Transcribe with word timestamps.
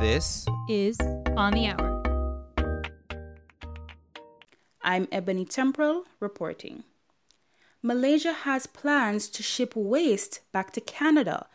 This 0.00 0.44
is 0.68 0.98
On 1.36 1.52
the 1.52 1.68
Hour. 1.68 2.02
I'm 4.82 5.06
Ebony 5.12 5.44
Temporal 5.44 6.04
reporting. 6.18 6.82
Malaysia 7.80 8.32
has 8.32 8.66
plans 8.66 9.28
to 9.28 9.42
ship 9.42 9.76
waste 9.76 10.40
back 10.52 10.72
to 10.72 10.80
Canada. 10.80 11.46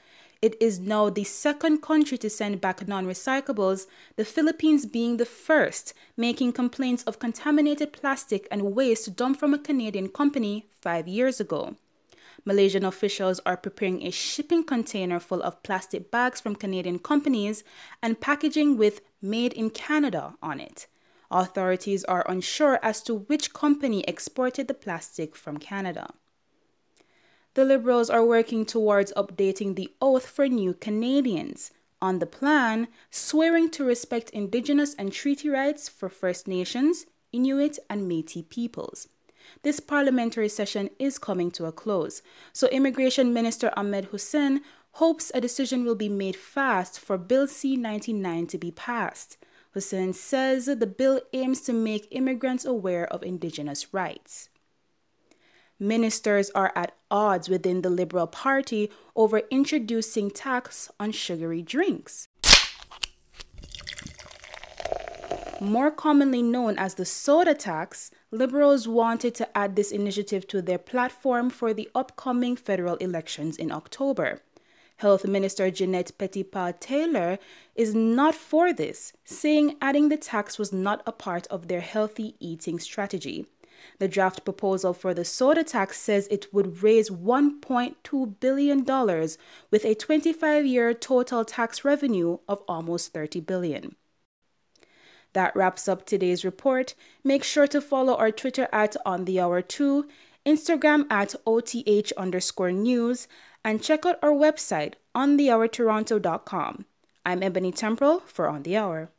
It 0.41 0.55
is 0.61 0.79
now 0.79 1.09
the 1.09 1.25
second 1.25 1.81
country 1.81 2.17
to 2.19 2.29
send 2.29 2.61
back 2.61 2.87
non 2.87 3.05
recyclables, 3.05 3.87
the 4.15 4.23
Philippines 4.23 4.85
being 4.85 5.17
the 5.17 5.25
first, 5.25 5.93
making 6.15 6.53
complaints 6.53 7.03
of 7.03 7.19
contaminated 7.19 7.91
plastic 7.91 8.47
and 8.49 8.73
waste 8.73 9.17
dumped 9.17 9.39
from 9.39 9.53
a 9.53 9.59
Canadian 9.59 10.07
company 10.07 10.65
five 10.81 11.09
years 11.09 11.41
ago. 11.41 11.75
Malaysian 12.45 12.85
officials 12.85 13.39
are 13.45 13.57
preparing 13.57 14.03
a 14.03 14.11
shipping 14.11 14.63
container 14.63 15.19
full 15.19 15.41
of 15.41 15.61
plastic 15.63 16.09
bags 16.11 16.39
from 16.39 16.55
Canadian 16.55 16.99
companies 16.99 17.63
and 18.01 18.21
packaging 18.21 18.77
with 18.77 19.01
Made 19.21 19.53
in 19.53 19.69
Canada 19.69 20.35
on 20.41 20.59
it. 20.59 20.87
Authorities 21.31 22.03
are 22.05 22.25
unsure 22.29 22.79
as 22.81 23.03
to 23.03 23.13
which 23.13 23.53
company 23.53 24.03
exported 24.07 24.67
the 24.67 24.73
plastic 24.73 25.35
from 25.35 25.57
Canada. 25.57 26.09
The 27.53 27.65
Liberals 27.65 28.09
are 28.09 28.25
working 28.25 28.65
towards 28.65 29.13
updating 29.17 29.75
the 29.75 29.91
oath 30.01 30.25
for 30.25 30.47
new 30.47 30.73
Canadians. 30.73 31.71
On 32.01 32.19
the 32.19 32.25
plan, 32.25 32.87
swearing 33.11 33.69
to 33.71 33.83
respect 33.83 34.29
Indigenous 34.29 34.95
and 34.95 35.11
treaty 35.11 35.49
rights 35.49 35.89
for 35.89 36.07
First 36.07 36.47
Nations, 36.47 37.05
Inuit, 37.33 37.77
and 37.89 38.07
Metis 38.07 38.45
peoples. 38.49 39.07
This 39.63 39.79
parliamentary 39.79 40.49
session 40.49 40.89
is 40.99 41.17
coming 41.17 41.51
to 41.51 41.65
a 41.65 41.71
close, 41.71 42.21
so 42.53 42.67
Immigration 42.67 43.33
Minister 43.33 43.71
Ahmed 43.75 44.09
Hussen 44.11 44.61
hopes 44.93 45.31
a 45.33 45.41
decision 45.41 45.85
will 45.85 45.95
be 45.95 46.09
made 46.09 46.35
fast 46.35 46.99
for 46.99 47.17
Bill 47.17 47.47
C 47.47 47.75
99 47.75 48.47
to 48.47 48.57
be 48.57 48.71
passed. 48.71 49.37
Hussen 49.73 50.13
says 50.13 50.65
the 50.65 50.87
bill 50.87 51.21
aims 51.31 51.61
to 51.61 51.73
make 51.73 52.07
immigrants 52.11 52.65
aware 52.65 53.05
of 53.13 53.23
Indigenous 53.23 53.93
rights. 53.93 54.49
Ministers 55.79 56.49
are 56.51 56.73
at 56.75 56.93
odds 57.09 57.47
within 57.47 57.81
the 57.81 57.89
Liberal 57.89 58.27
Party 58.27 58.89
over 59.15 59.43
introducing 59.49 60.29
tax 60.29 60.91
on 60.99 61.11
sugary 61.11 61.61
drinks. 61.61 62.27
More 65.61 65.91
commonly 65.91 66.41
known 66.41 66.79
as 66.79 66.93
the 66.93 67.03
soda 67.03 67.53
tax, 67.53 68.11
Liberals 68.31 68.87
wanted 68.87 69.35
to 69.35 69.57
add 69.57 69.75
this 69.75 69.91
initiative 69.91 70.47
to 70.47 70.61
their 70.61 70.77
platform 70.77 71.49
for 71.49 71.73
the 71.73 71.89
upcoming 71.93 72.55
federal 72.55 72.95
elections 72.95 73.57
in 73.57 73.69
October. 73.69 74.41
Health 74.97 75.27
Minister 75.27 75.69
Ginette 75.69 76.13
Petitpas 76.13 76.79
Taylor 76.79 77.39
is 77.75 77.93
not 77.93 78.35
for 78.35 78.71
this, 78.71 79.11
saying 79.25 79.75
adding 79.81 80.07
the 80.07 80.15
tax 80.15 80.57
was 80.57 80.71
not 80.71 81.03
a 81.05 81.11
part 81.11 81.45
of 81.47 81.67
their 81.67 81.81
healthy 81.81 82.35
eating 82.39 82.79
strategy. 82.79 83.45
The 83.97 84.07
draft 84.07 84.45
proposal 84.45 84.93
for 84.93 85.13
the 85.13 85.25
soda 85.25 85.65
tax 85.65 85.99
says 85.99 86.27
it 86.27 86.53
would 86.53 86.83
raise 86.83 87.09
$1.2 87.09 88.39
billion 88.39 88.85
with 89.71 89.85
a 89.85 89.95
25 89.95 90.65
year 90.65 90.93
total 90.93 91.43
tax 91.43 91.83
revenue 91.83 92.37
of 92.47 92.63
almost 92.65 93.13
$30 93.13 93.45
billion. 93.45 93.95
That 95.33 95.55
wraps 95.55 95.87
up 95.87 96.05
today's 96.05 96.43
report. 96.43 96.95
Make 97.23 97.43
sure 97.43 97.67
to 97.67 97.81
follow 97.81 98.15
our 98.15 98.31
Twitter 98.31 98.67
at 98.71 98.95
On 99.05 99.25
The 99.25 99.39
Hour 99.39 99.61
2, 99.61 100.07
Instagram 100.45 101.05
at 101.11 101.35
OTH 101.45 102.11
underscore 102.17 102.71
news, 102.71 103.27
and 103.63 103.83
check 103.83 104.05
out 104.05 104.17
our 104.23 104.31
website, 104.31 104.93
onthehourtoronto.com. 105.15 106.85
I'm 107.25 107.43
Ebony 107.43 107.71
Temporal 107.71 108.21
for 108.21 108.47
On 108.47 108.63
The 108.63 108.77
Hour. 108.77 109.11